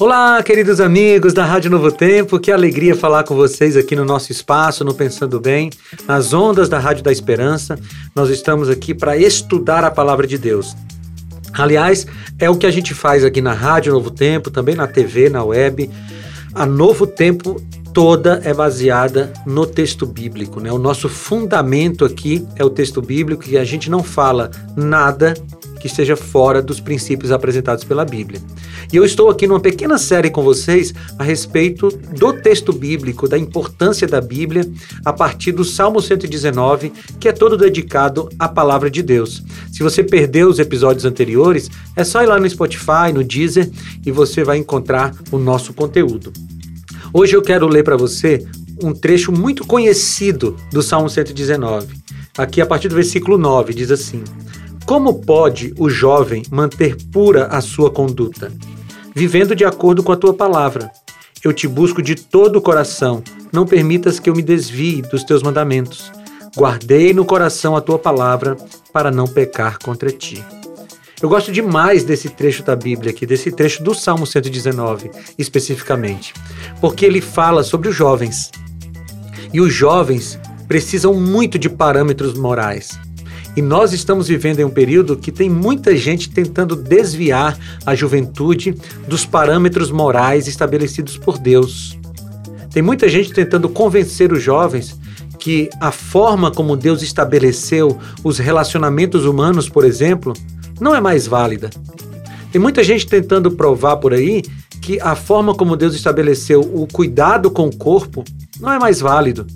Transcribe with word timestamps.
Olá, 0.00 0.42
queridos 0.42 0.80
amigos 0.80 1.34
da 1.34 1.44
Rádio 1.44 1.70
Novo 1.70 1.92
Tempo, 1.92 2.40
que 2.40 2.50
alegria 2.50 2.96
falar 2.96 3.22
com 3.22 3.34
vocês 3.34 3.76
aqui 3.76 3.94
no 3.94 4.02
nosso 4.02 4.32
espaço, 4.32 4.82
no 4.82 4.94
Pensando 4.94 5.38
Bem, 5.38 5.68
nas 6.08 6.32
ondas 6.32 6.70
da 6.70 6.78
Rádio 6.78 7.04
da 7.04 7.12
Esperança. 7.12 7.78
Nós 8.16 8.30
estamos 8.30 8.70
aqui 8.70 8.94
para 8.94 9.14
estudar 9.18 9.84
a 9.84 9.90
palavra 9.90 10.26
de 10.26 10.38
Deus. 10.38 10.74
Aliás, 11.52 12.06
é 12.38 12.48
o 12.48 12.56
que 12.56 12.64
a 12.66 12.70
gente 12.70 12.94
faz 12.94 13.22
aqui 13.22 13.42
na 13.42 13.52
Rádio 13.52 13.92
Novo 13.92 14.10
Tempo, 14.10 14.50
também 14.50 14.74
na 14.74 14.86
TV, 14.86 15.28
na 15.28 15.44
web. 15.44 15.90
A 16.54 16.64
Novo 16.64 17.06
Tempo 17.06 17.62
toda 17.92 18.40
é 18.42 18.54
baseada 18.54 19.30
no 19.44 19.66
texto 19.66 20.06
bíblico, 20.06 20.60
né? 20.60 20.72
O 20.72 20.78
nosso 20.78 21.10
fundamento 21.10 22.06
aqui 22.06 22.48
é 22.56 22.64
o 22.64 22.70
texto 22.70 23.02
bíblico 23.02 23.44
e 23.46 23.58
a 23.58 23.64
gente 23.64 23.90
não 23.90 24.02
fala 24.02 24.50
nada 24.74 25.34
que 25.80 25.86
esteja 25.86 26.14
fora 26.14 26.60
dos 26.60 26.78
princípios 26.78 27.32
apresentados 27.32 27.82
pela 27.82 28.04
Bíblia. 28.04 28.40
E 28.92 28.96
eu 28.96 29.04
estou 29.04 29.30
aqui 29.30 29.46
numa 29.46 29.58
pequena 29.58 29.96
série 29.96 30.30
com 30.30 30.42
vocês 30.42 30.92
a 31.18 31.24
respeito 31.24 31.88
do 31.88 32.34
texto 32.34 32.72
bíblico, 32.72 33.26
da 33.26 33.38
importância 33.38 34.06
da 34.06 34.20
Bíblia, 34.20 34.70
a 35.04 35.12
partir 35.12 35.52
do 35.52 35.64
Salmo 35.64 36.00
119, 36.00 36.92
que 37.18 37.28
é 37.28 37.32
todo 37.32 37.56
dedicado 37.56 38.28
à 38.38 38.46
palavra 38.46 38.90
de 38.90 39.02
Deus. 39.02 39.42
Se 39.72 39.82
você 39.82 40.04
perdeu 40.04 40.48
os 40.48 40.58
episódios 40.58 41.06
anteriores, 41.06 41.70
é 41.96 42.04
só 42.04 42.22
ir 42.22 42.26
lá 42.26 42.38
no 42.38 42.48
Spotify, 42.48 43.12
no 43.14 43.24
Deezer 43.24 43.70
e 44.04 44.12
você 44.12 44.44
vai 44.44 44.58
encontrar 44.58 45.14
o 45.32 45.38
nosso 45.38 45.72
conteúdo. 45.72 46.32
Hoje 47.12 47.34
eu 47.34 47.42
quero 47.42 47.66
ler 47.66 47.82
para 47.82 47.96
você 47.96 48.46
um 48.82 48.92
trecho 48.92 49.32
muito 49.32 49.66
conhecido 49.66 50.56
do 50.70 50.82
Salmo 50.82 51.08
119. 51.08 51.88
Aqui 52.38 52.60
a 52.60 52.66
partir 52.66 52.88
do 52.88 52.94
versículo 52.94 53.36
9 53.36 53.74
diz 53.74 53.90
assim: 53.90 54.22
como 54.90 55.20
pode 55.20 55.72
o 55.78 55.88
jovem 55.88 56.42
manter 56.50 56.96
pura 57.12 57.46
a 57.46 57.60
sua 57.60 57.92
conduta? 57.92 58.52
Vivendo 59.14 59.54
de 59.54 59.64
acordo 59.64 60.02
com 60.02 60.10
a 60.10 60.16
tua 60.16 60.34
palavra. 60.34 60.90
Eu 61.44 61.52
te 61.52 61.68
busco 61.68 62.02
de 62.02 62.16
todo 62.16 62.56
o 62.56 62.60
coração, 62.60 63.22
não 63.52 63.64
permitas 63.64 64.18
que 64.18 64.28
eu 64.28 64.34
me 64.34 64.42
desvie 64.42 65.00
dos 65.00 65.22
teus 65.22 65.44
mandamentos. 65.44 66.10
Guardei 66.56 67.14
no 67.14 67.24
coração 67.24 67.76
a 67.76 67.80
tua 67.80 68.00
palavra 68.00 68.56
para 68.92 69.12
não 69.12 69.28
pecar 69.28 69.78
contra 69.78 70.10
ti. 70.10 70.44
Eu 71.22 71.28
gosto 71.28 71.52
demais 71.52 72.02
desse 72.02 72.28
trecho 72.28 72.64
da 72.64 72.74
Bíblia 72.74 73.12
aqui, 73.12 73.24
desse 73.24 73.52
trecho 73.52 73.84
do 73.84 73.94
Salmo 73.94 74.26
119, 74.26 75.08
especificamente, 75.38 76.34
porque 76.80 77.06
ele 77.06 77.20
fala 77.20 77.62
sobre 77.62 77.88
os 77.88 77.94
jovens. 77.94 78.50
E 79.52 79.60
os 79.60 79.72
jovens 79.72 80.36
precisam 80.66 81.14
muito 81.14 81.60
de 81.60 81.70
parâmetros 81.70 82.34
morais. 82.34 82.98
E 83.56 83.62
nós 83.62 83.92
estamos 83.92 84.28
vivendo 84.28 84.60
em 84.60 84.64
um 84.64 84.70
período 84.70 85.16
que 85.16 85.32
tem 85.32 85.50
muita 85.50 85.96
gente 85.96 86.30
tentando 86.30 86.76
desviar 86.76 87.58
a 87.84 87.94
juventude 87.94 88.74
dos 89.08 89.24
parâmetros 89.24 89.90
morais 89.90 90.46
estabelecidos 90.46 91.16
por 91.16 91.36
Deus. 91.36 91.98
Tem 92.72 92.82
muita 92.82 93.08
gente 93.08 93.32
tentando 93.32 93.68
convencer 93.68 94.32
os 94.32 94.42
jovens 94.42 94.98
que 95.38 95.68
a 95.80 95.90
forma 95.90 96.50
como 96.50 96.76
Deus 96.76 97.02
estabeleceu 97.02 97.98
os 98.22 98.38
relacionamentos 98.38 99.24
humanos, 99.24 99.68
por 99.68 99.84
exemplo, 99.84 100.32
não 100.80 100.94
é 100.94 101.00
mais 101.00 101.26
válida. 101.26 101.70
Tem 102.52 102.60
muita 102.60 102.84
gente 102.84 103.06
tentando 103.06 103.50
provar 103.50 103.96
por 103.96 104.12
aí 104.12 104.42
que 104.80 105.00
a 105.00 105.16
forma 105.16 105.54
como 105.54 105.76
Deus 105.76 105.94
estabeleceu 105.94 106.60
o 106.60 106.86
cuidado 106.86 107.50
com 107.50 107.66
o 107.66 107.76
corpo 107.76 108.24
não 108.60 108.72
é 108.72 108.78
mais 108.78 109.00
válido 109.00 109.46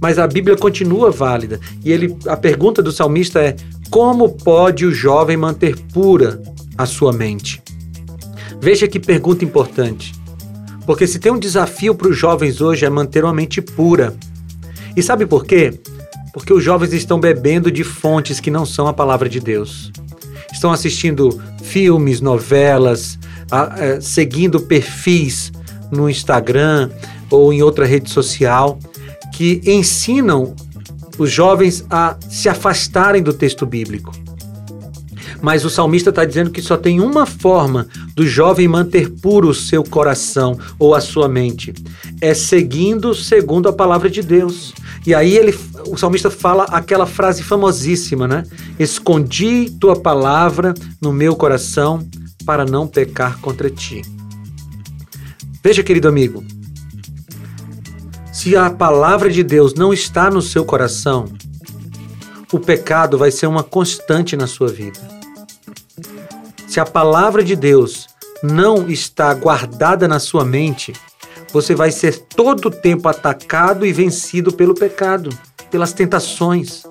mas 0.00 0.18
a 0.18 0.26
Bíblia 0.26 0.56
continua 0.56 1.10
válida. 1.10 1.60
E 1.84 1.92
ele, 1.92 2.16
a 2.26 2.36
pergunta 2.36 2.82
do 2.82 2.92
salmista 2.92 3.40
é: 3.40 3.56
como 3.90 4.30
pode 4.30 4.84
o 4.84 4.92
jovem 4.92 5.36
manter 5.36 5.76
pura 5.92 6.40
a 6.76 6.86
sua 6.86 7.12
mente? 7.12 7.62
Veja 8.60 8.88
que 8.88 8.98
pergunta 8.98 9.44
importante. 9.44 10.14
Porque 10.86 11.06
se 11.06 11.18
tem 11.18 11.32
um 11.32 11.38
desafio 11.38 11.94
para 11.94 12.08
os 12.08 12.16
jovens 12.16 12.60
hoje 12.60 12.84
é 12.84 12.90
manter 12.90 13.24
uma 13.24 13.32
mente 13.32 13.60
pura. 13.60 14.14
E 14.96 15.02
sabe 15.02 15.26
por 15.26 15.44
quê? 15.44 15.78
Porque 16.32 16.52
os 16.52 16.62
jovens 16.62 16.92
estão 16.92 17.18
bebendo 17.18 17.70
de 17.70 17.82
fontes 17.82 18.40
que 18.40 18.50
não 18.50 18.64
são 18.64 18.86
a 18.86 18.92
palavra 18.92 19.28
de 19.28 19.40
Deus. 19.40 19.90
Estão 20.52 20.72
assistindo 20.72 21.40
filmes, 21.62 22.20
novelas, 22.20 23.18
a, 23.50 23.74
a, 23.74 23.84
é, 23.84 24.00
seguindo 24.00 24.60
perfis 24.60 25.52
no 25.90 26.08
Instagram 26.08 26.90
ou 27.30 27.52
em 27.52 27.62
outra 27.62 27.84
rede 27.84 28.10
social 28.10 28.78
que 29.36 29.60
ensinam 29.66 30.56
os 31.18 31.30
jovens 31.30 31.84
a 31.90 32.16
se 32.26 32.48
afastarem 32.48 33.22
do 33.22 33.34
texto 33.34 33.66
bíblico. 33.66 34.10
Mas 35.42 35.62
o 35.62 35.70
salmista 35.70 36.08
está 36.08 36.24
dizendo 36.24 36.50
que 36.50 36.62
só 36.62 36.74
tem 36.74 37.00
uma 37.00 37.26
forma 37.26 37.86
do 38.14 38.26
jovem 38.26 38.66
manter 38.66 39.10
puro 39.10 39.50
o 39.50 39.54
seu 39.54 39.84
coração 39.84 40.58
ou 40.78 40.94
a 40.94 41.02
sua 41.02 41.28
mente: 41.28 41.74
é 42.18 42.32
seguindo 42.32 43.14
segundo 43.14 43.68
a 43.68 43.72
palavra 43.74 44.08
de 44.08 44.22
Deus. 44.22 44.72
E 45.06 45.14
aí 45.14 45.36
ele, 45.36 45.54
o 45.86 45.98
salmista 45.98 46.30
fala 46.30 46.64
aquela 46.64 47.04
frase 47.04 47.42
famosíssima, 47.42 48.26
né? 48.26 48.44
Escondi 48.78 49.70
tua 49.78 49.94
palavra 49.94 50.72
no 51.00 51.12
meu 51.12 51.36
coração 51.36 52.04
para 52.46 52.64
não 52.64 52.86
pecar 52.86 53.38
contra 53.40 53.68
ti. 53.68 54.00
Veja, 55.62 55.82
querido 55.82 56.08
amigo, 56.08 56.42
se 58.46 58.56
a 58.56 58.70
palavra 58.70 59.28
de 59.28 59.42
Deus 59.42 59.74
não 59.74 59.92
está 59.92 60.30
no 60.30 60.40
seu 60.40 60.64
coração, 60.64 61.24
o 62.52 62.60
pecado 62.60 63.18
vai 63.18 63.32
ser 63.32 63.48
uma 63.48 63.64
constante 63.64 64.36
na 64.36 64.46
sua 64.46 64.68
vida. 64.68 65.00
Se 66.68 66.78
a 66.78 66.84
palavra 66.84 67.42
de 67.42 67.56
Deus 67.56 68.06
não 68.44 68.88
está 68.88 69.34
guardada 69.34 70.06
na 70.06 70.20
sua 70.20 70.44
mente, 70.44 70.92
você 71.52 71.74
vai 71.74 71.90
ser 71.90 72.20
todo 72.20 72.66
o 72.66 72.70
tempo 72.70 73.08
atacado 73.08 73.84
e 73.84 73.92
vencido 73.92 74.52
pelo 74.52 74.76
pecado, 74.76 75.30
pelas 75.68 75.92
tentações. 75.92 76.84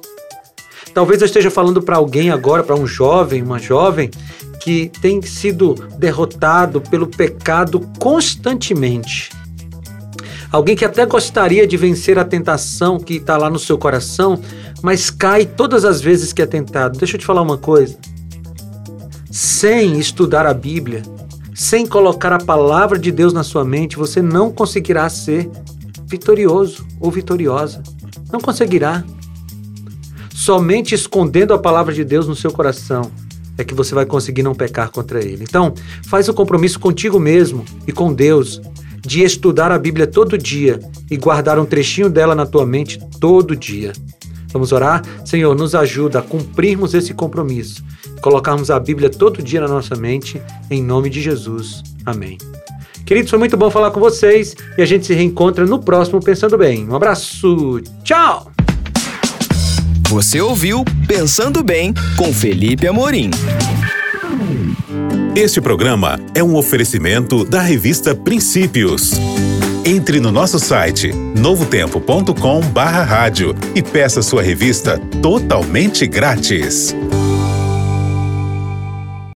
Talvez 0.93 1.21
eu 1.21 1.25
esteja 1.25 1.49
falando 1.49 1.81
para 1.81 1.95
alguém 1.95 2.31
agora, 2.31 2.65
para 2.65 2.75
um 2.75 2.85
jovem, 2.85 3.41
uma 3.41 3.59
jovem, 3.59 4.11
que 4.59 4.91
tem 4.99 5.21
sido 5.21 5.73
derrotado 5.97 6.81
pelo 6.81 7.07
pecado 7.07 7.79
constantemente. 7.97 9.29
Alguém 10.51 10.75
que 10.75 10.85
até 10.85 11.05
gostaria 11.05 11.67
de 11.67 11.77
vencer 11.77 12.17
a 12.17 12.23
tentação 12.23 12.99
que 12.99 13.15
está 13.15 13.37
lá 13.37 13.49
no 13.49 13.59
seu 13.59 13.77
coração, 13.77 14.39
mas 14.81 15.09
cai 15.09 15.45
todas 15.45 15.85
as 15.85 16.01
vezes 16.01 16.31
que 16.31 16.41
é 16.41 16.45
tentado. 16.45 16.97
Deixa 16.97 17.15
eu 17.15 17.19
te 17.19 17.25
falar 17.25 17.41
uma 17.41 17.57
coisa. 17.57 17.97
Sem 19.29 19.99
estudar 19.99 20.45
a 20.45 20.53
Bíblia, 20.53 21.03
sem 21.53 21.85
colocar 21.85 22.31
a 22.33 22.37
palavra 22.37 22.97
de 22.97 23.11
Deus 23.11 23.33
na 23.33 23.43
sua 23.43 23.65
mente, 23.65 23.97
você 23.97 24.21
não 24.21 24.51
conseguirá 24.51 25.09
ser 25.09 25.49
vitorioso 26.05 26.85
ou 26.99 27.11
vitoriosa. 27.11 27.81
Não 28.31 28.39
conseguirá. 28.39 29.03
Somente 30.33 30.93
escondendo 30.93 31.53
a 31.53 31.57
palavra 31.57 31.93
de 31.93 32.03
Deus 32.03 32.27
no 32.27 32.35
seu 32.35 32.51
coração 32.51 33.11
é 33.57 33.63
que 33.63 33.73
você 33.73 33.95
vai 33.95 34.05
conseguir 34.05 34.43
não 34.43 34.53
pecar 34.53 34.91
contra 34.91 35.23
ele. 35.23 35.43
Então, 35.43 35.73
faz 36.07 36.27
o 36.27 36.33
compromisso 36.33 36.79
contigo 36.79 37.19
mesmo 37.19 37.63
e 37.87 37.91
com 37.91 38.13
Deus 38.13 38.61
de 39.05 39.23
estudar 39.23 39.71
a 39.71 39.77
Bíblia 39.77 40.07
todo 40.07 40.37
dia 40.37 40.79
e 41.09 41.17
guardar 41.17 41.59
um 41.59 41.65
trechinho 41.65 42.09
dela 42.09 42.33
na 42.33 42.45
tua 42.45 42.65
mente 42.65 42.99
todo 43.19 43.55
dia. 43.55 43.93
Vamos 44.51 44.71
orar? 44.71 45.03
Senhor, 45.25 45.53
nos 45.55 45.75
ajuda 45.75 46.19
a 46.19 46.21
cumprirmos 46.21 46.93
esse 46.93 47.13
compromisso, 47.13 47.83
colocarmos 48.21 48.71
a 48.71 48.79
Bíblia 48.79 49.09
todo 49.09 49.43
dia 49.43 49.61
na 49.61 49.67
nossa 49.67 49.95
mente, 49.95 50.41
em 50.71 50.81
nome 50.81 51.09
de 51.09 51.21
Jesus. 51.21 51.83
Amém. 52.05 52.37
Queridos, 53.05 53.29
foi 53.29 53.37
muito 53.37 53.55
bom 53.55 53.69
falar 53.69 53.91
com 53.91 53.99
vocês 53.99 54.55
e 54.77 54.81
a 54.81 54.85
gente 54.85 55.05
se 55.05 55.13
reencontra 55.13 55.65
no 55.65 55.79
próximo 55.79 56.19
Pensando 56.19 56.57
Bem. 56.57 56.87
Um 56.89 56.95
abraço, 56.95 57.81
tchau! 58.03 58.51
Você 60.09 60.39
ouviu 60.39 60.83
Pensando 61.07 61.63
Bem 61.63 61.93
com 62.17 62.33
Felipe 62.33 62.87
Amorim. 62.87 63.29
Este 65.35 65.59
programa 65.59 66.17
é 66.33 66.41
um 66.41 66.55
oferecimento 66.55 67.43
da 67.43 67.59
revista 67.59 68.15
Princípios. 68.15 69.11
Entre 69.83 70.21
no 70.21 70.31
nosso 70.31 70.57
site 70.57 71.11
novotempo.com/rádio 71.11 73.53
e 73.75 73.83
peça 73.83 74.21
sua 74.21 74.41
revista 74.41 74.97
totalmente 75.21 76.07
grátis. 76.07 76.95